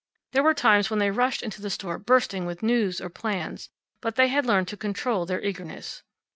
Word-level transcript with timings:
There 0.31 0.41
were 0.41 0.55
times 0.55 0.89
when 0.89 0.97
they 0.97 1.11
rushed 1.11 1.43
into 1.43 1.61
the 1.61 1.69
store 1.69 1.99
bursting 1.99 2.47
with 2.47 2.63
news 2.63 2.99
or 2.99 3.07
plans, 3.07 3.69
but 4.01 4.15
they 4.15 4.29
had 4.29 4.47
learned 4.47 4.67
to 4.69 4.75
control 4.75 5.27
their 5.27 5.43
eagerness. 5.43 6.01